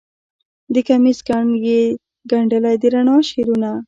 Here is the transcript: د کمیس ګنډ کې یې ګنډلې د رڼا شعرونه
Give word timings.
د 0.73 0.75
کمیس 0.87 1.19
ګنډ 1.27 1.49
کې 1.63 1.79
یې 1.83 1.95
ګنډلې 2.31 2.73
د 2.81 2.83
رڼا 2.93 3.17
شعرونه 3.29 3.69